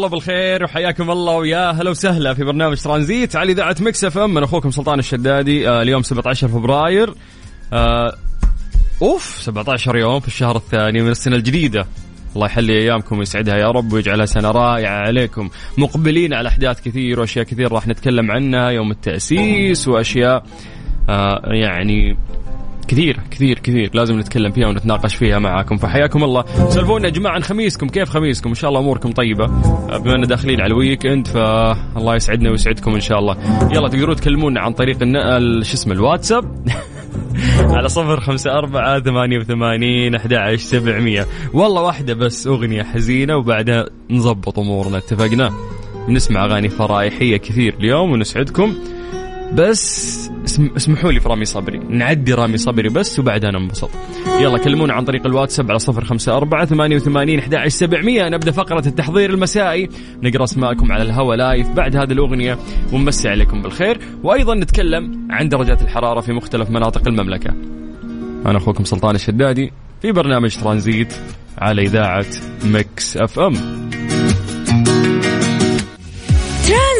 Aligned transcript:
الله 0.00 0.10
بالخير 0.10 0.64
وحياكم 0.64 1.10
الله 1.10 1.36
ويا 1.36 1.70
هلا 1.70 1.90
وسهلا 1.90 2.34
في 2.34 2.44
برنامج 2.44 2.76
ترانزيت 2.76 3.36
على 3.36 3.52
إذاعة 3.52 3.76
Mix 3.80 4.04
FM. 4.04 4.34
من 4.34 4.42
أخوكم 4.42 4.70
سلطان 4.70 4.98
الشدادي. 4.98 5.68
آه 5.68 5.82
اليوم 5.82 6.02
17 6.02 6.48
فبراير. 6.48 7.14
آه 7.72 8.14
أوف 9.02 9.38
17 9.40 9.96
يوم 9.96 10.20
في 10.20 10.28
الشهر 10.28 10.56
الثاني 10.56 11.02
من 11.02 11.10
السنة 11.10 11.36
الجديدة. 11.36 11.86
الله 12.34 12.46
يحلي 12.46 12.72
أيامكم 12.72 13.18
ويسعدها 13.18 13.56
يا 13.56 13.70
رب 13.70 13.92
ويجعلها 13.92 14.26
سنة 14.26 14.50
رائعة 14.50 15.00
عليكم. 15.00 15.50
مقبلين 15.78 16.34
على 16.34 16.48
أحداث 16.48 16.80
كثير 16.80 17.20
وأشياء 17.20 17.44
كثير 17.44 17.72
راح 17.72 17.88
نتكلم 17.88 18.30
عنها. 18.30 18.70
يوم 18.70 18.90
التأسيس 18.90 19.88
وأشياء 19.88 20.44
آه 21.08 21.40
يعني 21.44 22.16
كثير 22.88 23.20
كثير 23.30 23.58
كثير 23.58 23.90
لازم 23.94 24.18
نتكلم 24.18 24.52
فيها 24.52 24.68
ونتناقش 24.68 25.14
فيها 25.14 25.38
معاكم. 25.38 25.76
فحياكم 25.76 26.24
الله. 26.24 26.44
سولفونا 26.68 27.04
يا 27.04 27.10
جماعة 27.10 27.34
عن 27.34 27.42
خميسكم 27.42 27.88
كيف 27.88 28.08
خميسكم؟ 28.08 28.48
إن 28.48 28.54
شاء 28.54 28.70
الله 28.70 28.80
أموركم 28.80 29.12
طيبة. 29.12 29.46
بما 29.98 30.14
إننا 30.14 30.26
داخلين 30.26 30.60
على 30.60 30.72
الويك 30.72 31.06
إند 31.06 31.26
فالله 31.26 32.14
يسعدنا 32.14 32.50
ويسعدكم 32.50 32.94
إن 32.94 33.00
شاء 33.00 33.18
الله. 33.18 33.36
يلا 33.72 33.88
تقدرون 33.88 34.16
تكلمونا 34.16 34.60
عن 34.60 34.72
طريق 34.72 34.98
شو 35.62 35.74
اسمه 35.74 35.92
الواتساب؟ 35.92 36.44
على 37.76 37.88
صفر 37.88 38.20
خمسة 38.20 38.50
أربعة 38.58 39.00
ثمانية 39.00 39.38
وثمانين 39.38 40.14
أحد 40.14 40.34
عشر 40.34 40.56
سبعمية. 40.56 41.26
والله 41.54 41.82
واحدة 41.82 42.14
بس 42.14 42.46
أغنية 42.46 42.82
حزينة 42.82 43.36
وبعدها 43.36 43.86
نظبط 44.10 44.58
أمورنا. 44.58 44.98
اتفقنا؟ 44.98 45.50
نسمع 46.08 46.44
أغاني 46.44 46.68
فرايحية 46.68 47.36
كثير 47.36 47.74
اليوم 47.80 48.12
ونسعدكم. 48.12 48.74
بس 49.52 50.30
اسم 50.44 50.70
اسمحوا 50.76 51.12
لي 51.12 51.20
في 51.20 51.28
رامي 51.28 51.44
صبري. 51.44 51.78
نعدي 51.78 52.34
رامي 52.34 52.56
صبري 52.56 52.88
بس 52.88 53.18
وبعدها 53.18 53.50
ننبسط 53.50 53.90
يلا 54.40 54.58
كلمونا 54.58 54.92
عن 54.92 55.04
طريق 55.04 55.26
الواتساب 55.26 55.70
على 55.70 55.78
صفر 55.78 56.04
خمسة 56.04 56.36
أربعة 56.36 56.64
ثمانية 56.64 56.96
وثمانين 56.96 57.38
أحد 57.38 57.68
سبعمية. 57.68 58.28
نبدأ 58.28 58.50
فقرة 58.50 58.88
التحضير 58.88 59.30
المسائي. 59.30 59.88
نقرأ 60.22 60.44
أسماءكم 60.44 60.92
على 60.92 61.02
الهوا 61.02 61.36
live 61.36 61.68
بعد 61.68 61.96
هذه 61.96 62.12
الأغنية 62.12 62.58
ونمسي 62.92 63.28
عليكم 63.28 63.62
بالخير. 63.62 64.00
وأيضا 64.22 64.54
نتكلم 64.54 65.28
عن 65.30 65.48
درجات 65.48 65.82
الحرارة 65.82 66.20
في 66.20 66.32
مختلف 66.32 66.70
مناطق 66.70 67.08
المملكة. 67.08 67.50
أنا 68.46 68.56
أخوكم 68.58 68.84
سلطان 68.84 69.14
الشدادي 69.14 69.72
في 70.02 70.12
برنامج 70.12 70.56
ترانزيت 70.56 71.14
على 71.58 71.82
إذاعة 71.82 72.26
Mix 72.64 73.16
FM. 73.16 73.89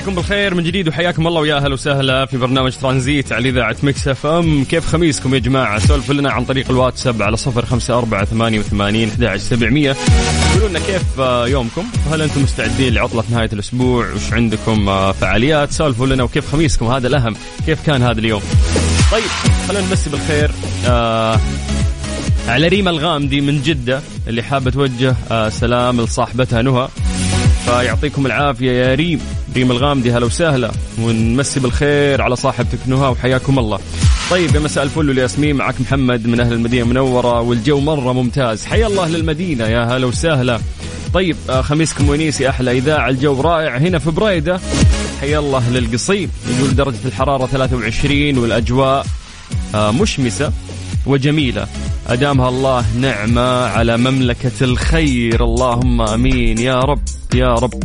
عليكم 0.00 0.14
بالخير 0.14 0.54
من 0.54 0.64
جديد 0.64 0.88
وحياكم 0.88 1.26
الله 1.26 1.40
ويا 1.40 1.56
أهلا 1.56 1.74
وسهلا 1.74 2.26
في 2.26 2.36
برنامج 2.36 2.76
ترانزيت 2.76 3.32
على 3.32 3.48
إذاعة 3.48 3.76
Mix 3.82 4.08
FM. 4.08 4.64
كيف 4.64 4.86
خميسكم 4.86 5.34
يا 5.34 5.38
جماعة؟ 5.38 5.78
سولفوا 5.78 6.14
لنا 6.14 6.30
عن 6.30 6.44
طريق 6.44 6.70
الواتساب 6.70 7.22
على 7.22 7.36
صفر 7.36 7.66
خمسة 7.66 7.98
أربعة 7.98 8.24
ثمانية 8.24 8.58
وثمانين 8.58 9.08
أحد 9.08 9.24
عشر 9.24 9.38
سبعمية. 9.38 9.96
قولوا 10.54 10.68
لنا 10.68 10.78
كيف 10.78 11.20
آه، 11.20 11.48
يومكم؟ 11.48 11.84
هل 12.12 12.22
أنتم 12.22 12.42
مستعدين 12.42 12.94
لعطلة 12.94 13.24
نهاية 13.30 13.48
الأسبوع؟ 13.52 14.12
وش 14.12 14.32
عندكم 14.32 14.88
آه، 14.88 15.12
فعاليات؟ 15.12 15.72
سولفوا 15.72 16.06
لنا 16.06 16.22
وكيف 16.22 16.52
خميسكم؟ 16.52 16.86
هذا 16.86 17.08
الأهم. 17.08 17.34
كيف 17.66 17.86
كان 17.86 18.02
هذا 18.02 18.18
اليوم؟ 18.18 18.42
طيب 19.12 19.30
خلينا 19.68 19.86
نمسي 19.86 20.10
بالخير. 20.10 20.50
آه 20.86 21.40
على 22.48 22.68
ريما 22.68 22.90
الغامدي 22.90 23.40
من 23.40 23.62
جدة 23.62 24.00
اللي 24.28 24.42
حابة 24.42 24.70
توجه 24.70 25.14
آه 25.30 25.48
سلام 25.48 26.00
لصاحبتها 26.00 26.62
نهى. 26.62 26.88
فيعطيكم 27.64 28.26
العافية 28.26 28.72
يا 28.72 28.94
ريم. 28.94 29.20
ريم 29.56 29.70
الغامدي 29.70 30.12
هلا 30.12 30.26
وسهلا 30.26 30.70
ونمسي 31.02 31.60
بالخير 31.60 32.22
على 32.22 32.36
صاحبتك 32.36 32.78
نهى 32.86 33.08
وحياكم 33.08 33.58
الله. 33.58 33.78
طيب 34.30 34.54
يا 34.54 34.60
مساء 34.60 34.84
الفل 34.84 35.08
والياسمين 35.08 35.56
معك 35.56 35.80
محمد 35.80 36.26
من 36.26 36.40
أهل 36.40 36.52
المدينة 36.52 36.82
المنورة 36.82 37.40
والجو 37.40 37.80
مرة 37.80 38.12
ممتاز. 38.12 38.66
حيا 38.66 38.86
الله 38.86 39.08
للمدينة 39.08 39.64
يا 39.64 39.84
هلا 39.96 40.06
وسهلا. 40.06 40.60
طيب 41.14 41.36
آه 41.50 41.60
خميسكم 41.60 42.08
ونيسي 42.08 42.48
أحلى 42.48 42.78
إذاعة 42.78 43.08
الجو 43.08 43.40
رائع 43.40 43.76
هنا 43.76 43.98
في 43.98 44.10
بريدة. 44.10 44.60
حيا 45.20 45.38
الله 45.38 45.70
للقصيم 45.70 46.30
يقول 46.58 46.76
درجة 46.76 46.98
الحرارة 47.04 47.46
23 47.46 48.38
والأجواء 48.38 49.06
آه، 49.74 49.90
مشمسة 49.90 50.52
وجميلة. 51.06 51.66
أدامها 52.08 52.48
الله 52.48 52.84
نعمة 53.00 53.64
على 53.64 53.96
مملكة 53.96 54.52
الخير 54.62 55.44
اللهم 55.44 56.00
أمين. 56.00 56.58
يا 56.58 56.80
رب 56.80 57.02
يا 57.34 57.54
رب. 57.54 57.82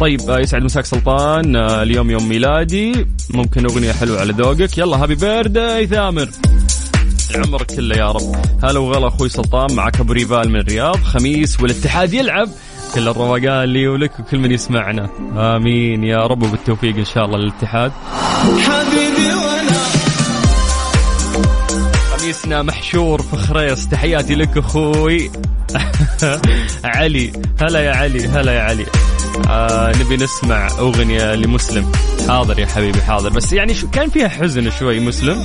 طيب 0.00 0.30
آه، 0.30 0.38
يسعد 0.38 0.62
مساك 0.62 0.84
سلطان 0.84 1.56
آه، 1.56 1.82
اليوم 1.82 2.10
يوم 2.10 2.28
ميلادي. 2.28 3.06
ممكن 3.30 3.64
أغنية 3.64 3.92
حلوة 3.92 4.20
على 4.20 4.32
ذوقك. 4.32 4.78
يلا 4.78 4.96
هابي 4.96 5.14
بيرداي 5.14 5.86
ثامر. 5.86 6.28
العمر 7.34 7.62
كله 7.62 7.96
يا 7.96 8.10
رب. 8.10 8.36
هلا 8.64 8.78
وغلا 8.78 9.08
أخوي 9.08 9.28
سلطان 9.28 9.74
معك 9.74 10.00
أبو 10.00 10.12
ريفال 10.12 10.48
من 10.48 10.60
الرياض. 10.60 10.96
خميس 10.96 11.60
والاتحاد 11.60 12.12
يلعب. 12.12 12.48
كل 12.94 13.08
الروقان 13.08 13.64
لي 13.64 13.88
ولك 13.88 14.20
وكل 14.20 14.38
من 14.38 14.52
يسمعنا. 14.52 15.08
آمين 15.36 16.04
يا 16.04 16.26
رب 16.26 16.42
وبالتوفيق 16.42 16.96
إن 16.96 17.04
شاء 17.04 17.24
الله 17.24 17.38
للاتحاد. 17.38 17.92
حبيبي 18.42 19.34
وأنا. 19.34 19.82
خميسنا 22.16 22.62
محشور 22.62 23.22
في 23.22 23.36
خريص 23.36 23.86
تحياتي 23.86 24.34
لك 24.34 24.58
أخوي. 24.58 25.30
علي. 26.84 27.32
هلا 27.60 27.80
يا 27.80 27.92
علي 27.92 28.26
هلا 28.28 28.52
يا 28.52 28.60
علي. 28.62 28.86
آه 29.48 29.92
نبي 30.00 30.16
نسمع 30.16 30.68
أغنية 30.78 31.34
لمسلم. 31.34 31.92
حاضر 32.28 32.58
يا 32.58 32.66
حبيبي 32.66 33.02
حاضر. 33.02 33.28
بس 33.28 33.52
يعني 33.52 33.74
شو 33.74 33.90
كان 33.90 34.10
فيها 34.10 34.28
حزن 34.28 34.70
شوي 34.70 35.00
مسلم. 35.00 35.44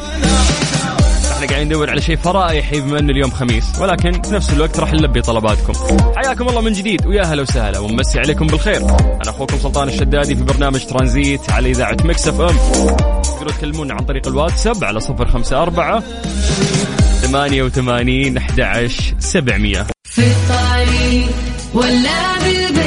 إحنا 1.33 1.47
قاعدين 1.47 1.67
ندور 1.67 1.89
على 1.89 2.01
شيء 2.01 2.17
فرايحي 2.17 2.81
بما 2.81 2.99
أنه 2.99 3.11
اليوم 3.11 3.31
خميس 3.31 3.79
ولكن 3.79 4.21
في 4.21 4.33
نفس 4.33 4.53
الوقت 4.53 4.79
راح 4.79 4.93
نلبي 4.93 5.21
طلباتكم. 5.21 5.73
حياكم 6.15 6.49
الله 6.49 6.61
من 6.61 6.73
جديد 6.73 7.07
ويا 7.07 7.23
هلا 7.23 7.41
وسهلا 7.41 7.79
ومسي 7.79 8.19
عليكم 8.19 8.47
بالخير. 8.47 8.77
أنا 8.77 9.29
أخوكم 9.29 9.57
سلطان 9.57 9.87
الشدادي 9.87 10.35
في 10.35 10.43
برنامج 10.43 10.85
ترانزيت 10.85 11.49
على 11.51 11.69
إذاعة 11.69 11.97
Mix 12.03 12.27
FM. 12.27 12.57
تقدروا 13.21 13.51
تكلمونا 13.51 13.93
عن 13.93 14.05
طريق 14.05 14.27
الواتساب 14.27 14.83
على 14.83 14.99
صفر 14.99 15.27
خمسة 15.27 15.61
أربعة 15.61 16.03
ثمانية 17.21 17.63
وثمانين 17.63 18.37
أحد 18.37 18.59
عشر 18.59 19.13
سبعمية. 19.19 19.87
في 20.03 20.21
الطريق 20.27 21.27
ولا 21.73 22.39
بالبيت. 22.43 22.86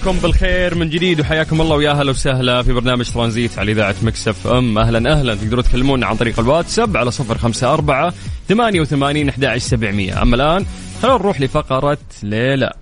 عليكم 0.00 0.18
بالخير 0.18 0.74
من 0.74 0.90
جديد 0.90 1.20
وحياكم 1.20 1.60
الله 1.60 1.76
ويا 1.76 1.90
أهلا 1.90 2.10
وسهلا 2.10 2.62
في 2.62 2.72
برنامج 2.72 3.10
ترانزيت 3.10 3.58
على 3.58 3.72
إذاعة 3.72 3.94
Mix 4.02 4.46
FM. 4.46 4.78
أهلا 4.78 5.12
أهلا 5.12 5.34
تقدروا 5.34 5.62
تكلمونا 5.62 6.06
عن 6.06 6.16
طريق 6.16 6.40
الواتساب 6.40 6.96
على 6.96 7.10
صفر 7.10 7.38
خمسة 7.38 7.74
أربعة 7.74 8.14
ثمانية 8.48 8.80
وثمانين 8.80 9.28
أحد 9.28 9.56
سبعمية. 9.58 10.22
أما 10.22 10.36
الآن 10.36 10.66
خلونا 11.02 11.18
نروح 11.18 11.40
لفقرة 11.40 11.98
ليه 12.22 12.52
لا. 12.52 12.72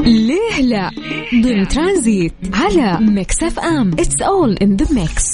ليه 0.00 0.60
لا؟ 0.60 0.90
ضمن 1.42 1.68
ترانزيت 1.68 2.32
على 2.54 2.98
Mix 3.00 3.42
FM. 3.42 3.90
It's 3.98 4.22
all 4.22 4.56
in 4.62 4.76
the 4.76 4.86
mix 4.92 5.24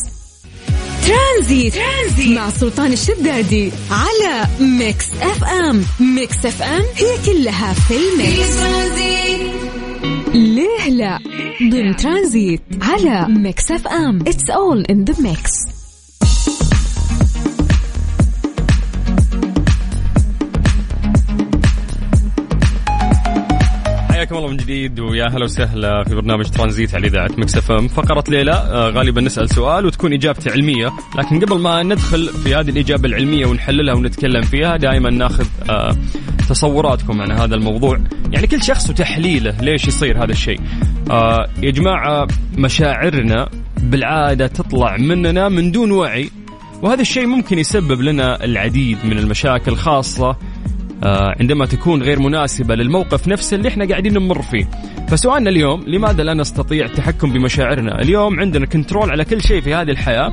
ترانزيت. 1.07 1.75
مع 2.29 2.51
سلطان 2.51 2.93
الشدادي 2.93 3.73
على 3.91 4.47
Mix 4.61 5.07
FM. 5.23 5.85
Mix 6.01 6.47
FM 6.47 6.83
هي 6.97 7.33
كلها 7.33 7.73
في 7.73 7.81
في 7.83 7.95
ال 7.95 8.07
mix. 8.07 8.57
ترانزيت 8.57 9.52
ليه 10.35 10.89
لا؟ 10.91 11.19
ضمن 11.71 11.97
ترانزيت 11.97 12.63
على 12.83 13.27
Mix 13.29 13.71
FM. 13.71 14.21
It's 14.21 14.51
all 14.51 14.85
in 14.91 15.05
the 15.05 15.23
mix 15.23 15.53
حياكم 24.11 24.37
الله 24.37 24.49
من 24.49 24.57
جديد 24.57 25.01
ويا 25.01 25.27
هلا 25.29 25.45
وسهلا 25.45 26.05
في 26.05 26.15
برنامج 26.15 26.45
ترانزيت 26.51 26.95
على 26.95 27.07
إذاعة 27.07 27.31
Mix 27.39 27.57
FM. 27.57 27.89
فقرة 27.89 28.25
ليه 28.29 28.47
لا 28.47 28.53
آه، 28.53 28.91
غالبا 28.91 29.21
نسأل 29.21 29.49
سؤال 29.51 29.87
وتكون 29.87 30.13
اجابته 30.13 30.51
علمية. 30.51 30.93
لكن 31.19 31.41
قبل 31.41 31.59
ما 31.59 31.83
ندخل 31.83 32.29
في 32.29 32.55
هذه 32.55 32.71
الإجابة 32.71 33.09
العلمية 33.09 33.47
ونحللها 33.47 33.95
ونتكلم 33.95 34.43
فيها 34.43 34.77
دائما 34.77 35.11
ناخذ 35.11 35.47
آه، 35.71 35.97
تصوراتكم 36.47 37.21
عن 37.21 37.33
هذا 37.33 37.55
الموضوع. 37.55 37.99
يعني 38.33 38.47
كل 38.47 38.63
شخص 38.63 38.91
وتحليله 38.91 39.57
ليش 39.61 39.89
يصير 39.89 40.25
هذا 40.25 40.33
الشيء. 40.33 40.61
آه، 41.11 41.49
يا 41.63 41.71
جماعة 41.71 42.29
مشاعرنا 42.57 43.49
بالعادة 43.83 44.47
تطلع 44.47 44.97
مننا 44.97 45.49
من 45.49 45.73
دون 45.73 45.91
وعي 45.91 46.31
وهذا 46.83 47.01
الشيء 47.01 47.27
ممكن 47.27 47.59
يسبب 47.59 48.01
لنا 48.01 48.45
العديد 48.45 48.99
من 49.05 49.19
المشاكل 49.19 49.77
خاصة 49.77 50.29
آه، 50.29 50.37
عندما 51.41 51.67
تكون 51.67 52.03
غير 52.03 52.21
مناسبة 52.21 52.75
للموقف 52.75 53.29
نفسه 53.29 53.55
اللي 53.55 53.69
إحنا 53.69 53.89
قاعدين 53.89 54.15
نمر 54.15 54.43
فيه. 54.43 54.69
فسؤالنا 55.09 55.51
اليوم 55.51 55.85
لماذا 55.87 56.23
لا 56.23 56.35
نستطيع 56.35 56.87
التحكم 56.87 57.33
بمشاعرنا؟ 57.33 58.03
اليوم 58.03 58.41
عندنا 58.41 58.67
كنترول 58.67 59.11
على 59.11 59.25
كل 59.25 59.43
شيء 59.43 59.61
في 59.61 59.75
هذه 59.75 59.91
الحياة 59.91 60.33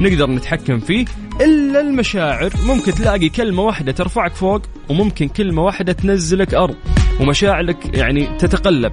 نقدر 0.00 0.30
نتحكم 0.30 0.78
فيه 0.78 1.04
إلا 1.40 1.80
المشاعر. 1.80 2.50
ممكن 2.66 2.92
تلاقي 2.92 3.28
كلمة 3.28 3.62
واحدة 3.62 3.92
ترفعك 3.92 4.34
فوق 4.34 4.62
وممكن 4.88 5.28
كلمة 5.28 5.62
واحدة 5.62 5.92
تنزلك 5.92 6.54
أرض. 6.54 6.74
ومشاعرك 7.20 7.94
يعني 7.94 8.28
تتقلب. 8.38 8.92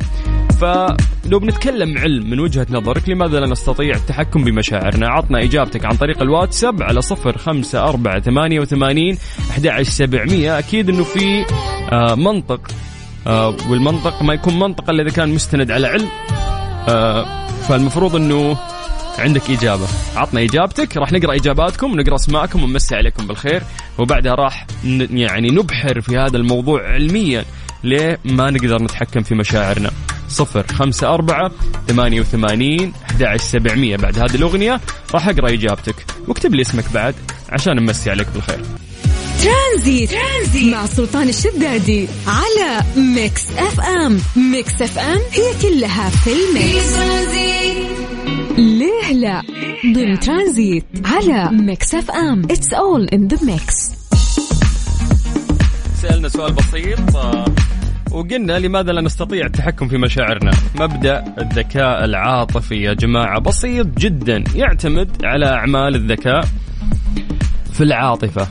فلو 0.62 1.40
بنتكلم 1.40 1.98
علم 1.98 2.30
من 2.30 2.40
وجهة 2.40 2.68
نظرك 2.70 3.10
لماذا 3.10 3.40
لا 3.40 3.48
نستطيع 3.48 3.96
التحكم 3.96 4.44
بمشاعرنا؟ 4.44 5.08
عطنا 5.08 5.44
إجابتك 5.44 5.86
عن 5.86 5.96
طريق 5.96 6.22
الواتساب 6.22 6.84
على 6.84 7.02
صفر 7.02 7.38
خمسة 7.38 7.90
أربعة 7.90 8.20
ثمانية 8.20 8.60
وثمانين 8.60 9.18
أحد 9.50 9.82
سبعمية. 9.82 10.60
أكيد 10.60 10.90
أنه 10.90 11.04
في 11.04 11.46
آه 11.92 12.16
منطق 12.16 12.62
آه 13.28 13.56
والمنطق 13.70 14.24
ما 14.24 14.34
يكون 14.34 14.60
منطق 14.60 14.90
إلا 14.90 15.04
إذا 15.04 15.12
كان 15.12 15.30
مستند 15.30 15.72
على 15.72 15.88
علم. 15.88 16.08
آه 16.88 17.48
فالمفروض 17.68 18.16
أنه 18.16 18.58
عندك 19.20 19.52
إجابة. 19.52 19.88
عطنا 20.16 20.44
إجابتك 20.44 20.98
راح 20.98 21.12
نقرأ 21.12 21.36
إجاباتكم 21.36 21.92
ونقرأ 21.92 22.16
أسماءكم 22.16 22.64
ونمسي 22.64 22.96
عليكم 22.96 23.28
بالخير. 23.28 23.64
وبعدها 23.98 24.36
راح 24.36 24.68
يعني 25.12 25.50
نبحر 25.50 26.02
في 26.02 26.18
هذا 26.18 26.38
الموضوع 26.38 26.88
علميا. 26.88 27.46
ليه 27.84 28.20
ما 28.26 28.50
نقدر 28.50 28.84
نتحكم 28.84 29.24
في 29.24 29.36
مشاعرنا. 29.36 29.92
صفر 30.30 30.68
خمسة 30.68 31.14
أربعة 31.14 31.52
ثمانية 31.88 32.22
وثمانين 32.22 32.94
أحد 33.06 33.38
سبعمية. 33.38 33.98
بعد 33.98 34.20
هذه 34.20 34.36
الأغنية 34.36 34.80
راح 35.14 35.28
أقرأ 35.28 35.54
إجابتك 35.54 35.96
واكتب 36.28 36.56
لي 36.56 36.62
اسمك 36.62 36.86
بعد 36.94 37.16
عشان 37.50 37.76
نمسي 37.76 38.10
عليك 38.10 38.28
بالخير. 38.34 38.60
ترانزيت. 39.44 40.10
مع 40.72 40.86
سلطان 40.86 41.30
الشدادي 41.30 42.08
على 42.28 42.84
Mix 42.98 43.44
FM. 43.58 44.20
Mix 44.36 44.82
FM 44.82 45.20
هي 45.32 45.54
كلها 45.62 46.10
في 46.10 46.30
ال 46.34 46.46
mix. 46.46 46.96
ليه 48.58 49.14
لا؟ 49.14 49.42
ضمن 49.94 50.20
ترانزيت 50.20 50.86
على 51.06 51.50
Mix 51.52 51.96
FM. 51.96 52.42
It's 52.52 52.74
all 52.74 53.08
in 53.08 53.28
the 53.28 53.46
mix 53.46 53.99
سألنا 56.02 56.30
سؤال 56.30 56.54
بسيط 56.54 57.16
آه، 57.16 57.46
وقلنا 58.12 58.60
لماذا 58.60 58.92
لا 58.92 59.02
نستطيع 59.02 59.46
التحكم 59.46 59.88
في 59.88 59.98
مشاعرنا؟ 59.98 60.52
مبدأ 60.80 61.36
الذكاء 61.38 62.06
العاطفي 62.06 62.76
يا 62.76 62.94
جماعة 62.94 63.40
بسيط 63.40 63.88
جدا 63.98 64.44
يعتمد 64.56 65.26
على 65.26 65.46
إعمال 65.46 65.96
الذكاء 65.96 66.46
في 67.74 67.84
العاطفة 67.84 68.48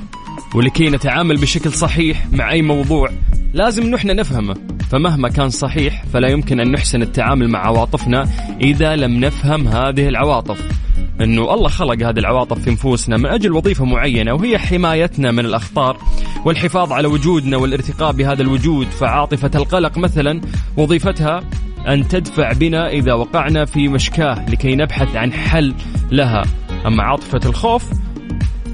ولكي 0.54 0.90
نتعامل 0.90 1.36
بشكل 1.36 1.72
صحيح 1.72 2.26
مع 2.32 2.50
أي 2.50 2.62
موضوع 2.62 3.10
لازم 3.52 3.90
نحن 3.90 4.16
نفهمه. 4.16 4.54
فمهما 4.90 5.28
كان 5.28 5.50
صحيح 5.50 6.04
فلا 6.12 6.28
يمكن 6.28 6.60
أن 6.60 6.72
نحسن 6.72 7.02
التعامل 7.02 7.48
مع 7.48 7.66
عواطفنا 7.66 8.28
إذا 8.60 8.96
لم 8.96 9.24
نفهم 9.24 9.68
هذه 9.68 10.08
العواطف. 10.08 10.87
إنه 11.20 11.54
الله 11.54 11.68
خلق 11.68 12.06
هذه 12.08 12.18
العواطف 12.18 12.62
في 12.62 12.70
نفوسنا 12.70 13.16
من 13.16 13.26
أجل 13.26 13.52
وظيفة 13.52 13.84
معينة 13.84 14.32
وهي 14.32 14.58
حمايتنا 14.58 15.30
من 15.30 15.44
الأخطار 15.46 15.96
والحفاظ 16.44 16.92
على 16.92 17.08
وجودنا 17.08 17.56
والارتقاء 17.56 18.12
بهذا 18.12 18.42
الوجود. 18.42 18.86
فعاطفة 18.86 19.50
القلق 19.54 19.98
مثلا 19.98 20.40
وظيفتها 20.76 21.42
أن 21.88 22.08
تدفع 22.08 22.52
بنا 22.52 22.88
إذا 22.88 23.12
وقعنا 23.12 23.64
في 23.64 23.88
مشكاة 23.88 24.50
لكي 24.50 24.76
نبحث 24.76 25.16
عن 25.16 25.32
حل 25.32 25.74
لها. 26.10 26.42
أما 26.86 27.02
عاطفة 27.02 27.40
الخوف 27.48 27.84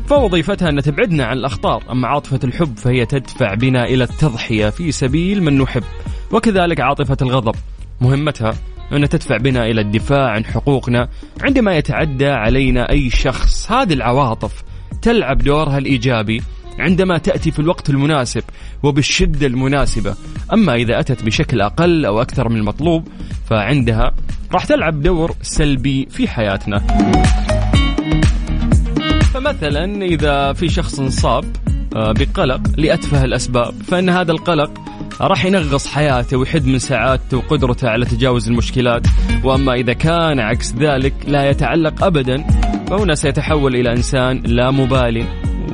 فوظيفتها 0.06 0.68
أن 0.68 0.82
تبعدنا 0.82 1.24
عن 1.24 1.36
الأخطار. 1.36 1.82
أما 1.90 2.08
عاطفة 2.08 2.40
الحب 2.44 2.76
فهي 2.76 3.06
تدفع 3.06 3.54
بنا 3.54 3.84
إلى 3.84 4.04
التضحية 4.04 4.68
في 4.68 4.92
سبيل 4.92 5.42
من 5.42 5.58
نحب. 5.58 5.84
وكذلك 6.32 6.80
عاطفة 6.80 7.16
الغضب 7.22 7.54
مهمتها 8.00 8.54
أن 8.96 9.08
تدفع 9.08 9.36
بنا 9.36 9.66
إلى 9.66 9.80
الدفاع 9.80 10.30
عن 10.30 10.44
حقوقنا 10.44 11.08
عندما 11.42 11.76
يتعدى 11.76 12.28
علينا 12.28 12.90
أي 12.90 13.10
شخص. 13.10 13.72
هذه 13.72 13.92
العواطف 13.92 14.62
تلعب 15.02 15.38
دورها 15.38 15.78
الإيجابي 15.78 16.42
عندما 16.78 17.18
تأتي 17.18 17.50
في 17.50 17.58
الوقت 17.58 17.90
المناسب 17.90 18.42
وبالشدة 18.82 19.46
المناسبة. 19.46 20.14
أما 20.52 20.74
إذا 20.74 21.00
أتت 21.00 21.24
بشكل 21.24 21.60
أقل 21.60 22.06
أو 22.06 22.22
أكثر 22.22 22.48
من 22.48 22.56
المطلوب 22.56 23.08
فعندها 23.50 24.14
راح 24.52 24.64
تلعب 24.64 25.02
دور 25.02 25.34
سلبي 25.42 26.08
في 26.10 26.28
حياتنا. 26.28 26.78
فمثلا 29.34 30.04
إذا 30.04 30.52
في 30.52 30.68
شخص 30.68 31.00
انصاب 31.00 31.44
آه، 31.96 32.12
بقلق 32.12 32.60
لأتفه 32.76 33.24
الأسباب 33.24 33.74
فإن 33.82 34.08
هذا 34.08 34.32
القلق 34.32 34.70
راح 35.20 35.44
ينغص 35.44 35.86
حياته 35.86 36.36
ويحد 36.36 36.66
من 36.66 36.78
سعادته 36.78 37.36
وقدرته 37.36 37.88
على 37.88 38.04
تجاوز 38.04 38.48
المشكلات. 38.48 39.06
وأما 39.44 39.74
إذا 39.74 39.92
كان 39.92 40.40
عكس 40.40 40.74
ذلك 40.74 41.14
لا 41.26 41.50
يتعلق 41.50 42.04
أبدا 42.04 42.44
فهنا 42.86 43.14
سيتحول 43.14 43.76
إلى 43.76 43.92
إنسان 43.92 44.42
لا 44.46 44.70
مبالي 44.70 45.24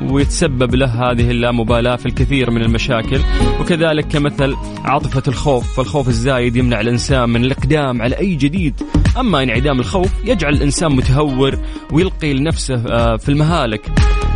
ويتسبب 0.09 0.75
له 0.75 1.11
هذه 1.11 1.31
اللامبالاة 1.31 1.95
في 1.95 2.05
الكثير 2.05 2.51
من 2.51 2.61
المشاكل. 2.61 3.19
وكذلك 3.59 4.07
كمثل 4.07 4.55
عاطفة 4.83 5.23
الخوف 5.27 5.75
فالخوف 5.77 6.07
الزايد 6.07 6.55
يمنع 6.55 6.81
الإنسان 6.81 7.29
من 7.29 7.45
الإقدام 7.45 8.01
على 8.01 8.19
أي 8.19 8.35
جديد. 8.35 8.81
أما 9.19 9.43
انعدام 9.43 9.79
الخوف 9.79 10.11
يجعل 10.25 10.53
الإنسان 10.53 10.95
متهور 10.95 11.59
ويلقي 11.91 12.33
لنفسه 12.33 12.75
آه، 12.75 13.17
في 13.17 13.29
المهالك. 13.29 13.91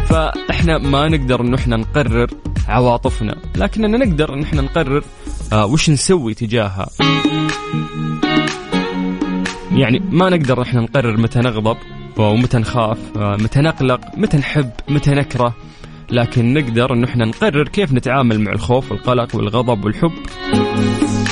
فإحنا 0.06 0.78
ما 0.78 1.10
نقدر 1.10 1.42
إنه 1.42 1.56
إحنا 1.58 1.78
نقرر 1.78 2.28
عواطفنا 2.68 3.36
لكننا 3.56 3.98
نقدر 3.98 4.34
إن 4.34 4.44
إحنا 4.44 4.62
نقرر 4.62 5.04
آه، 5.54 5.66
وش 5.66 5.90
نسوي 5.90 6.34
تجاهها. 6.34 6.90
يعني 9.72 10.00
ما 10.12 10.30
نقدر 10.30 10.62
إحنا 10.62 10.82
نقرر 10.82 11.18
متى 11.18 11.40
نغضب 11.40 11.78
ومتى 12.18 12.58
نخاف 12.58 12.98
آه، 13.18 13.36
متى 13.36 13.60
نقلق 13.60 14.02
متى 14.18 14.38
نحب 14.38 14.70
متى 14.90 15.12
نكره. 15.12 15.56
لكن 16.12 16.54
نقدر 16.54 16.94
انه 16.94 17.08
إحنا 17.08 17.26
نقرر 17.26 17.68
كيف 17.68 17.94
نتعامل 17.94 18.42
مع 18.42 18.52
الخوف 18.52 18.92
والقلق 18.92 19.36
والغضب 19.36 19.86
والحب. 19.86 20.12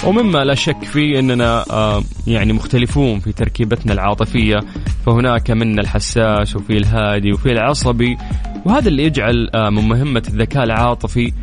ومما 0.03 0.43
لا 0.43 0.55
شك 0.55 0.83
فيه 0.83 1.19
إننا 1.19 1.65
آه، 1.71 2.03
يعني 2.27 2.53
مختلفون 2.53 3.19
في 3.19 3.31
تركيبتنا 3.31 3.93
العاطفية. 3.93 4.59
فهناك 5.05 5.51
منا 5.51 5.81
الحساس 5.81 6.55
وفي 6.55 6.77
الهادي 6.77 7.31
وفي 7.31 7.51
العصبي 7.51 8.17
وهذا 8.65 8.87
اللي 8.87 9.03
يجعل 9.03 9.49
آه، 9.55 9.69
من 9.69 9.87
مهمة 9.87 10.23
الذكاء 10.27 10.63
العاطفي 10.63 11.33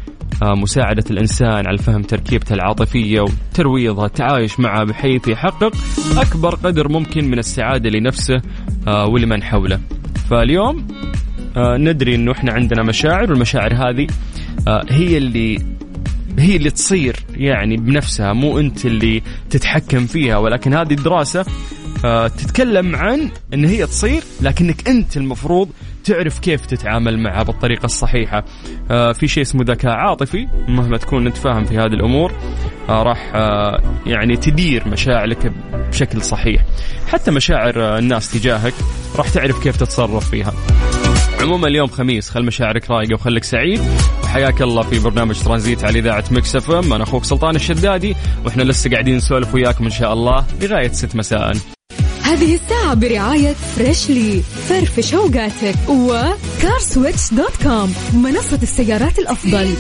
آه، 0.43 0.55
مساعدة 0.55 1.05
الإنسان 1.11 1.67
على 1.67 1.79
فهم 1.79 2.03
تركيبته 2.03 2.55
العاطفية 2.55 3.21
وترويضها 3.21 4.07
التعايش 4.07 4.61
معها 4.61 4.85
بحيث 4.85 5.29
يحقق 5.29 5.73
أكبر 6.17 6.55
قدر 6.55 6.89
ممكن 6.89 7.25
من 7.25 7.39
السعادة 7.39 7.91
لنفسه 7.91 8.43
آه، 8.89 9.07
ولمن 9.07 9.43
حوله. 9.43 9.81
فاليوم 10.31 10.87
ندري 11.57 12.15
أنه 12.15 12.33
إحنا 12.33 12.53
عندنا 12.53 12.83
مشاعر 12.83 13.31
والمشاعر 13.31 13.75
هذه 13.75 14.07
هي 14.91 15.17
اللي 15.17 15.59
هي 16.39 16.57
اللي 16.57 16.71
تصير 16.71 17.17
يعني 17.35 17.77
بنفسها 17.77 18.33
مو 18.33 18.59
أنت 18.59 18.87
اللي 18.87 19.23
تتحكم 19.51 20.07
فيها. 20.07 20.37
ولكن 20.37 20.75
هذه 20.75 20.93
الدراسة 20.93 21.45
آه، 22.05 22.29
تتكلم 22.29 22.97
عن 22.97 23.31
إن 23.55 23.65
هي 23.65 23.87
تصير 23.87 24.23
لكنك 24.41 24.89
أنت 24.89 25.17
المفروض 25.17 25.69
تعرف 26.05 26.39
كيف 26.39 26.67
تتعامل 26.67 27.19
معها 27.19 27.43
بالطريقة 27.43 27.85
الصحيحة. 27.85 28.45
آه، 28.91 29.13
في 29.13 29.29
شيء 29.29 29.43
اسمه 29.43 29.65
ذكاء 29.65 29.93
عاطفي 29.93 30.49
مهما 30.69 30.97
تكون 30.97 31.27
انت 31.27 31.37
فاهم 31.37 31.65
في 31.65 31.79
هذه 31.79 31.93
الأمور 31.95 32.33
آه، 32.89 33.03
راح 33.03 33.33
يعني 34.07 34.37
تدير 34.37 34.89
مشاعرك 34.89 35.53
بشكل 35.91 36.23
صحيح. 36.23 36.65
حتى 37.09 37.31
مشاعر 37.31 37.99
الناس 37.99 38.33
تجاهك 38.33 38.75
راح 39.17 39.29
تعرف 39.29 39.63
كيف 39.63 39.77
تتصرف 39.77 40.31
فيها. 40.31 40.53
عموما 41.41 41.69
اليوم 41.69 41.89
خميس 41.89 42.31
خل 42.31 42.45
مشاعرك 42.45 42.91
رايقة 42.91 43.15
وخليك 43.15 43.45
سعيد. 43.45 43.81
وحياك 44.25 44.63
الله 44.63 44.83
في 44.83 44.99
برنامج 44.99 45.41
ترانزيت 45.43 45.85
على 45.85 45.99
إذاعة 45.99 46.25
Mix 46.31 46.57
FM. 46.57 46.93
أنا 46.93 47.05
أخوك 47.05 47.25
سلطان 47.25 47.57
الشدادي 47.57 48.17
وإحنا 48.45 48.63
لسه 48.63 48.91
قاعدين 48.91 49.17
نسولف 49.17 49.55
وياكم 49.55 49.85
إن 49.85 49.91
شاء 49.91 50.13
الله 50.13 50.45
لغايه 50.63 50.89
6 50.93 51.19
مساء. 51.19 51.80
هذه 52.31 52.55
الساعة 52.55 52.95
برعاية 52.95 53.53
Freshly 53.77 54.43
فرفش 54.69 55.15
اوقاتك 55.15 55.75
و 55.89 57.35
CarSwitch.com 57.35 57.95
منصة 58.15 58.59
السيارات 58.63 59.19
الأفضل. 59.19 59.75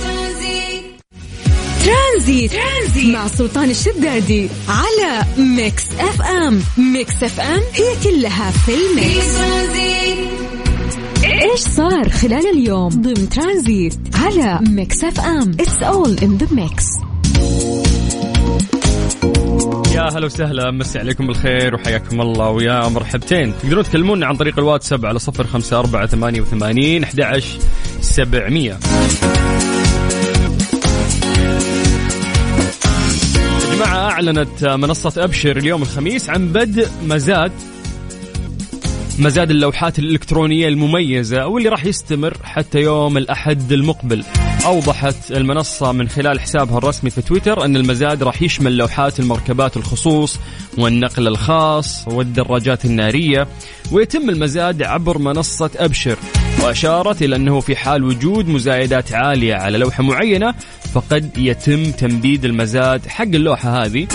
ترانزيت. 1.84 2.52
ترانزيت. 2.52 3.14
مع 3.14 3.28
سلطان 3.28 3.70
الشدادي 3.70 4.48
على 4.68 5.24
Mix 5.38 5.84
FM 5.98 6.62
Mix 6.78 7.22
FM 7.22 7.60
هي 7.74 7.96
كلها 8.04 8.50
في 8.50 8.72
ال 8.74 8.84
mix. 8.84 9.26
إيش 11.24 11.60
صار 11.60 12.08
خلال 12.08 12.50
اليوم؟ 12.54 12.88
ضمن 12.88 13.28
ترانزيت 13.28 13.98
على 14.14 14.60
Mix 14.68 15.04
FM 15.04 15.50
It's 15.60 15.82
all 15.82 16.18
in 16.22 16.36
the 16.36 16.46
mix 16.50 16.84
هلا 20.08 20.26
وسهلا 20.26 20.70
مسي 20.70 20.98
عليكم 20.98 21.26
بالخير 21.26 21.74
وحياكم 21.74 22.20
الله 22.20 22.50
ويا 22.50 22.88
مرحبتين. 22.88 23.54
تقدرون 23.58 23.84
تكلمونا 23.84 24.26
عن 24.26 24.36
طريق 24.36 24.58
الواتساب 24.58 25.06
على 25.06 25.18
صفر 25.18 25.46
خمسة 25.46 25.78
أربعة 25.78 26.06
ثمانية 26.06 26.40
وثمانين 26.40 27.02
أحد 27.02 27.42
سبعمية. 28.00 28.78
جماعة 33.74 34.10
أعلنت 34.10 34.64
منصة 34.64 35.24
أبشر 35.24 35.56
اليوم 35.56 35.82
الخميس 35.82 36.30
عن 36.30 36.48
بدء 36.48 36.88
مزاد 37.04 37.52
مزاد 39.20 39.50
اللوحات 39.50 39.98
الإلكترونية 39.98 40.68
المميزة 40.68 41.46
واللي 41.46 41.68
راح 41.68 41.84
يستمر 41.84 42.36
حتى 42.44 42.78
يوم 42.78 43.16
الأحد 43.16 43.72
المقبل. 43.72 44.24
أوضحت 44.66 45.30
المنصة 45.30 45.92
من 45.92 46.08
خلال 46.08 46.40
حسابها 46.40 46.78
الرسمي 46.78 47.10
في 47.10 47.22
تويتر 47.22 47.64
أن 47.64 47.76
المزاد 47.76 48.22
راح 48.22 48.42
يشمل 48.42 48.76
لوحات 48.76 49.20
المركبات 49.20 49.76
الخصوص 49.76 50.38
والنقل 50.78 51.28
الخاص 51.28 52.08
والدراجات 52.08 52.84
النارية 52.84 53.48
ويتم 53.92 54.30
المزاد 54.30 54.82
عبر 54.82 55.18
منصة 55.18 55.70
أبشر. 55.76 56.16
وأشارت 56.62 57.22
إلى 57.22 57.36
أنه 57.36 57.60
في 57.60 57.76
حال 57.76 58.04
وجود 58.04 58.48
مزايدات 58.48 59.12
عالية 59.12 59.54
على 59.54 59.78
لوحة 59.78 60.02
معينة 60.02 60.54
فقد 60.94 61.38
يتم 61.38 61.90
تمديد 61.90 62.44
المزاد 62.44 63.06
حق 63.06 63.24
اللوحة 63.24 63.84
هذه. 63.84 64.06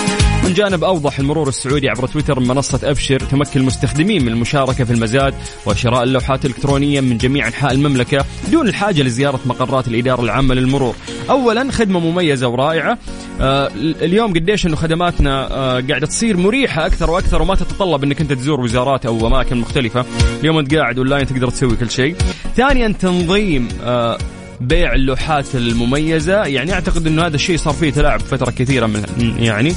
من 0.46 0.54
جانب 0.54 0.84
أوضح 0.84 1.20
المرور 1.20 1.48
السعودي 1.48 1.90
عبر 1.90 2.08
تويتر 2.08 2.40
منصة 2.40 2.80
أبشر 2.84 3.20
تمكن 3.20 3.60
المستخدمين 3.60 4.26
من 4.26 4.28
المشاركة 4.28 4.84
في 4.84 4.94
المزاد 4.94 5.34
وشراء 5.66 6.04
اللوحات 6.04 6.46
الإلكترونية 6.46 7.02
من 7.02 7.18
جميع 7.18 7.48
أنحاء 7.48 7.72
المملكة 7.72 8.26
دون 8.52 8.68
الحاجة 8.68 9.02
لزيارة 9.02 9.40
مقرات 9.46 9.88
الإدارة 9.88 10.22
العامة 10.22 10.56
للمرور. 10.56 10.96
أولا 11.30 11.72
خدمة 11.72 12.00
مميزة 12.00 12.48
ورائعة. 12.48 12.98
آه 13.42 13.72
اليوم 14.02 14.34
قديش 14.34 14.66
أنه 14.66 14.76
خدماتنا 14.76 15.52
آه 15.52 15.84
قاعدة 15.90 16.08
تصير 16.08 16.38
مريحة 16.38 16.86
أكثر 16.86 17.12
وأكثر 17.12 17.42
وما 17.42 17.56
تتطلب 17.56 18.04
أنك 18.04 18.22
أنت 18.22 18.34
تزور 18.34 18.62
وزارات 18.62 19.06
أو 19.06 19.28
أماكن 19.28 19.58
مختلفة. 19.58 20.06
اليوم 20.40 20.58
أنت 20.58 20.76
قاعد 20.76 20.98
أونلاين 20.98 21.28
تقدر 21.28 21.50
تسوي 21.50 21.76
كل 21.76 21.92
شيء. 21.92 22.16
ثانيا 22.56 22.88
تنظيم 22.88 23.68
آه 23.84 24.18
بيع 24.62 24.94
اللوحات 24.94 25.56
المميزة. 25.56 26.44
يعني 26.44 26.74
أعتقد 26.74 27.08
أنه 27.08 27.26
هذا 27.26 27.36
الشيء 27.36 27.58
صار 27.58 27.74
فيه 27.74 27.92
تلاعب 27.92 28.20
فترة 28.20 28.52
كثيرة 28.52 28.86
من 28.86 29.04
يعني. 29.40 29.76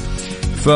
ف 0.68 0.70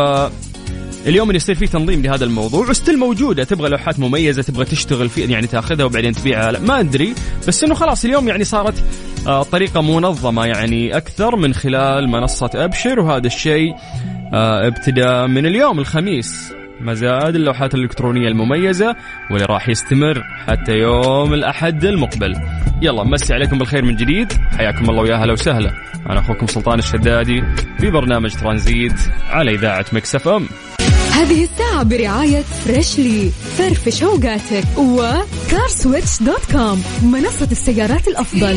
اليوم 1.06 1.28
اللي 1.28 1.36
يصير 1.36 1.54
فيه 1.54 1.66
تنظيم 1.66 2.02
لهذا 2.02 2.24
الموضوع 2.24 2.68
وستيل 2.68 2.98
موجودة 2.98 3.44
تبغى 3.44 3.68
لوحات 3.68 4.00
مميزة 4.00 4.42
تبغى 4.42 4.64
تشتغل 4.64 5.08
فيه 5.08 5.28
يعني 5.30 5.46
تاخذها 5.46 5.84
وبعدين 5.84 6.12
تبيعها 6.12 6.58
ما 6.58 6.80
أدري. 6.80 7.14
بس 7.48 7.64
إنه 7.64 7.74
خلاص 7.74 8.04
اليوم 8.04 8.28
يعني 8.28 8.44
صارت 8.44 8.84
آه 9.26 9.42
طريقة 9.42 9.82
منظمة 9.82 10.46
يعني 10.46 10.96
أكثر 10.96 11.36
من 11.36 11.54
خلال 11.54 12.08
منصة 12.08 12.50
أبشر 12.54 13.00
وهذا 13.00 13.26
الشيء 13.26 13.74
آه 14.34 14.66
ابتدى 14.66 15.26
من 15.26 15.46
اليوم 15.46 15.78
الخميس. 15.78 16.52
مزاد 16.82 17.34
اللوحات 17.34 17.74
الإلكترونية 17.74 18.28
المميزة 18.28 18.96
واللي 19.30 19.44
راح 19.44 19.68
يستمر 19.68 20.22
حتى 20.48 20.72
يوم 20.72 21.34
الأحد 21.34 21.84
المقبل. 21.84 22.34
يلا 22.82 23.04
مسي 23.04 23.34
عليكم 23.34 23.58
بالخير 23.58 23.84
من 23.84 23.96
جديد. 23.96 24.32
حياكم 24.32 24.90
الله 24.90 25.02
ويا 25.02 25.16
هلا 25.16 25.32
وسهلا. 25.32 25.70
أنا 26.10 26.20
أخوكم 26.20 26.46
سلطان 26.46 26.78
الشدادي 26.78 27.42
في 27.78 27.90
برنامج 27.90 28.34
ترانزيت 28.34 29.00
على 29.30 29.54
إذاعة 29.54 29.86
Mix 29.92 30.28
FM. 30.28 30.48
هذه 31.12 31.44
الساعة 31.44 31.82
برعاية 31.82 32.40
Freshly. 32.40 33.30
فرفش 33.30 34.02
أوقاتك 34.02 34.78
و 34.78 36.22
CarSwitch.com 36.22 36.84
منصة 37.02 37.48
السيارات 37.52 38.08
الأفضل. 38.08 38.56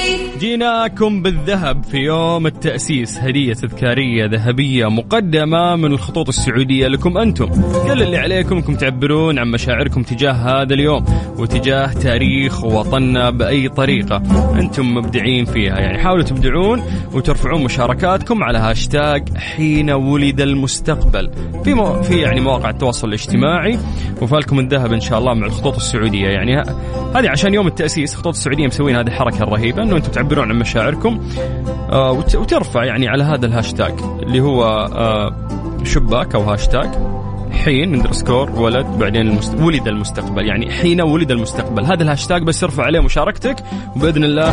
جيناكم 0.41 1.21
بالذهب 1.21 1.83
في 1.83 1.97
يوم 1.97 2.47
التأسيس. 2.47 3.17
هدية 3.17 3.53
تذكارية 3.53 4.25
ذهبية 4.25 4.89
مقدمة 4.89 5.75
من 5.75 5.91
الخطوط 5.91 6.27
السعودية 6.27 6.87
لكم 6.87 7.17
أنتم. 7.17 7.45
كل 7.87 8.01
اللي 8.01 8.17
عليكم 8.17 8.55
أنكم 8.55 8.75
تعبرون 8.75 9.39
عن 9.39 9.47
مشاعركم 9.47 10.03
تجاه 10.03 10.31
هذا 10.31 10.73
اليوم 10.73 11.05
وتجاه 11.37 11.93
تاريخ 11.93 12.63
وطننا 12.63 13.29
بأي 13.29 13.69
طريقة. 13.69 14.21
أنتم 14.59 14.93
مبدعين 14.93 15.45
فيها. 15.45 15.79
يعني 15.79 15.97
حاولوا 15.97 16.23
تبدعون 16.23 16.81
وترفعون 17.13 17.63
مشاركاتكم 17.63 18.43
على 18.43 18.57
هاشتاج 18.57 19.37
حين 19.37 19.91
ولد 19.91 20.41
المستقبل. 20.41 21.31
في 21.63 21.73
مو 21.73 22.01
في 22.01 22.21
يعني 22.21 22.41
مواقع 22.41 22.69
التواصل 22.69 23.07
الاجتماعي. 23.07 23.79
وفالكم 24.21 24.59
الذهب 24.59 24.93
إن 24.93 25.01
شاء 25.01 25.19
الله 25.19 25.33
مع 25.33 25.47
الخطوط 25.47 25.75
السعودية. 25.75 26.27
يعني 26.27 26.61
هذه 27.15 27.29
عشان 27.29 27.53
يوم 27.53 27.67
التأسيس 27.67 28.13
الخطوط 28.13 28.33
السعودية 28.33 28.67
مسوين 28.67 28.95
هذه 28.95 29.07
الحركه 29.07 29.43
الرهيبه 29.43 29.83
إنه 29.83 29.97
أنتم 29.97 30.11
تعبرون 30.11 30.30
عن 30.39 30.49
مشاعركم. 30.49 31.21
آه 31.89 32.11
وترفع 32.11 32.83
يعني 32.83 33.07
على 33.07 33.23
هذا 33.23 33.45
الهاشتاج 33.45 33.93
اللي 34.23 34.41
هو 34.41 34.63
آه 34.93 35.35
شباك 35.83 36.35
أو 36.35 36.41
هاشتاج. 36.41 36.89
حين 37.51 37.93
underscore 37.93 38.51
ولد 38.51 38.85
بعدين 38.85 39.27
المست... 39.27 39.55
ولد 39.55 39.87
المستقبل. 39.87 40.45
يعني 40.45 40.71
حين 40.71 41.01
ولد 41.01 41.31
المستقبل. 41.31 41.85
هذا 41.85 42.03
الهاشتاج 42.03 42.43
بس 42.43 42.63
ارفع 42.63 42.83
عليه 42.83 42.99
مشاركتك 42.99 43.55
وبإذن 43.95 44.23
الله 44.23 44.49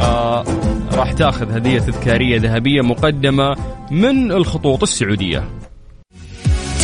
آه 0.00 0.44
راح 0.96 1.12
تاخذ 1.12 1.52
هدية 1.52 1.78
تذكارية 1.78 2.40
ذهبية 2.40 2.80
مقدمة 2.80 3.56
من 3.90 4.32
الخطوط 4.32 4.82
السعودية. 4.82 5.44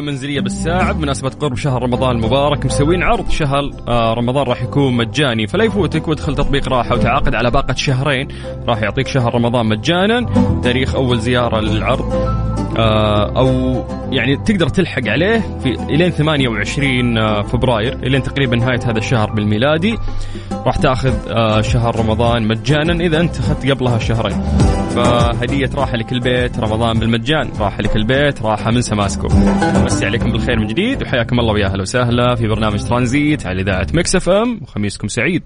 عاملة 0.00 0.12
منزلية 0.12 0.40
بالساعة 0.40 0.92
بمناسبة 0.92 1.28
قرب 1.28 1.56
شهر 1.56 1.82
رمضان 1.82 2.16
المبارك 2.16 2.66
مسوين 2.66 3.02
عرض 3.02 3.30
شهر 3.30 3.70
آه، 3.88 4.14
رمضان 4.14 4.46
راح 4.46 4.62
يكون 4.62 4.96
مجاني 4.96 5.46
فلا 5.46 5.64
يفوتك 5.64 6.08
وادخل 6.08 6.34
تطبيق 6.34 6.68
راحة 6.68 6.94
وتعاقد 6.94 7.34
على 7.34 7.50
باقة 7.50 7.74
شهرين. 7.74 8.28
راح 8.68 8.82
يعطيك 8.82 9.06
شهر 9.06 9.34
رمضان 9.34 9.66
مجانا. 9.66 10.26
تاريخ 10.62 10.94
أول 10.94 11.18
زيارة 11.18 11.60
للعرض. 11.60 12.49
أو 13.36 13.84
يعني 14.12 14.36
تقدر 14.36 14.68
تلحق 14.68 15.08
عليه 15.08 15.58
في 15.62 15.68
إلين 15.68 16.10
28 16.10 17.18
آه، 17.18 17.42
فبراير 17.42 17.92
إلين 18.02 18.22
تقريبا 18.22 18.56
نهاية 18.56 18.80
هذا 18.84 18.98
الشهر 18.98 19.30
بالميلادي. 19.30 19.96
راح 20.52 20.76
تأخذ 20.76 21.14
آه، 21.28 21.60
شهر 21.60 21.96
رمضان 22.00 22.42
مجانا 22.42 23.04
إذا 23.04 23.20
أنت 23.20 23.38
أخذت 23.38 23.70
قبلها 23.70 23.98
شهرين. 23.98 24.42
فهدية 24.94 25.70
راحة 25.74 25.96
لكل 25.96 26.20
بيت 26.20 26.58
رمضان 26.58 26.98
بالمجان 26.98 27.50
راحة 27.60 27.82
لكل 27.82 28.04
بيت 28.04 28.42
راحة 28.42 28.70
من 28.70 28.82
سماسكو. 28.82 29.28
مسي 29.84 30.06
عليكم 30.06 30.32
بالخير 30.32 30.58
من 30.58 30.66
جديد 30.66 31.02
وحياكم 31.02 31.40
الله 31.40 31.52
ويا 31.52 31.66
أهلا 31.66 31.82
وسهلا 31.82 32.34
في 32.34 32.48
برنامج 32.48 32.82
ترانزيت 32.84 33.46
على 33.46 33.62
إذاعة 33.62 33.86
Mix 33.94 34.16
FM 34.16 34.60
وخميسكم 34.62 35.08
سعيد. 35.08 35.42